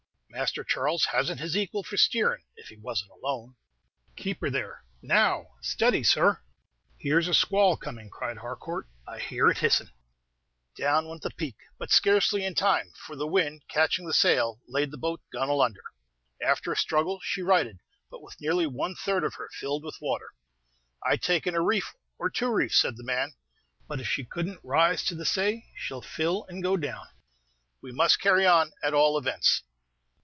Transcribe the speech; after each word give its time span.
"Master 0.33 0.63
Charles 0.63 1.07
hasn't 1.11 1.41
his 1.41 1.57
equal 1.57 1.83
for 1.83 1.97
steerin', 1.97 2.45
if 2.55 2.69
he 2.69 2.77
wasn't 2.77 3.11
alone. 3.11 3.57
Keep 4.15 4.39
her 4.39 4.49
there! 4.49 4.85
now! 5.01 5.47
steady, 5.61 6.03
sir!" 6.05 6.39
"Here's 6.97 7.27
a 7.27 7.33
squall 7.33 7.75
coming," 7.75 8.09
cried 8.09 8.37
Harcourt; 8.37 8.87
"I 9.05 9.19
hear 9.19 9.49
it 9.49 9.57
hissing." 9.57 9.91
Down 10.77 11.09
went 11.09 11.21
the 11.23 11.31
peak, 11.31 11.57
but 11.77 11.91
scarcely 11.91 12.45
in 12.45 12.55
time, 12.55 12.93
for 12.95 13.17
the 13.17 13.27
wind, 13.27 13.63
catching 13.67 14.07
the 14.07 14.13
sail, 14.13 14.61
laid 14.69 14.91
the 14.91 14.97
boat 14.97 15.19
gunwale 15.33 15.61
under. 15.61 15.83
After 16.41 16.71
a 16.71 16.77
struggle, 16.77 17.19
she 17.21 17.41
righted, 17.41 17.79
but 18.09 18.21
with 18.21 18.39
nearly 18.39 18.65
one 18.65 18.95
third 18.95 19.25
of 19.25 19.33
her 19.33 19.49
filled 19.59 19.83
with 19.83 19.97
water. 19.99 20.29
"I'd 21.05 21.21
take 21.21 21.45
in 21.45 21.55
a 21.55 21.61
reef, 21.61 21.93
or 22.17 22.29
two 22.29 22.49
reefs," 22.53 22.79
said 22.79 22.95
the 22.95 23.03
man; 23.03 23.33
"but 23.85 23.99
if 23.99 24.07
she 24.07 24.23
could 24.23 24.47
n't 24.47 24.63
rise 24.63 25.03
to 25.03 25.13
the 25.13 25.25
say, 25.25 25.65
she 25.75 25.93
'll 25.93 25.99
fill 26.01 26.45
and 26.47 26.63
go 26.63 26.77
down. 26.77 27.07
We 27.81 27.91
must 27.91 28.21
carry 28.21 28.47
on, 28.47 28.71
at 28.81 28.93
all 28.93 29.17
events." 29.17 29.63